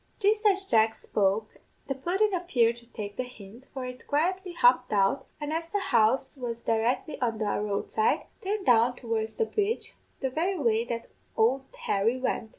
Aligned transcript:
"Jist 0.19 0.43
as 0.47 0.65
Jack 0.65 0.95
spoke 0.95 1.57
the 1.87 1.93
pudden 1.93 2.33
appeared 2.33 2.77
to 2.77 2.87
take 2.87 3.17
the 3.17 3.23
hint, 3.23 3.67
for 3.71 3.85
it 3.85 4.07
quietly 4.07 4.53
hopped 4.53 4.91
out, 4.91 5.27
and 5.39 5.53
as 5.53 5.67
the 5.67 5.77
house 5.79 6.37
was 6.37 6.59
directly 6.59 7.21
on 7.21 7.37
the 7.37 7.45
road 7.45 7.91
side, 7.91 8.25
turned 8.41 8.65
down 8.65 8.95
towards 8.95 9.35
the 9.35 9.45
bridge, 9.45 9.93
the 10.19 10.31
very 10.31 10.57
way 10.57 10.83
that 10.85 11.05
ould 11.37 11.65
Harry 11.85 12.17
went. 12.19 12.49